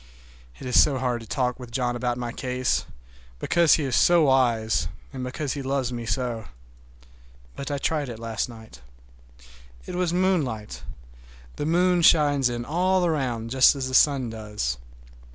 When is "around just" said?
13.05-13.75